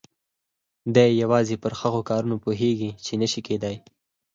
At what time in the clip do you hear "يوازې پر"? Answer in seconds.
1.23-1.73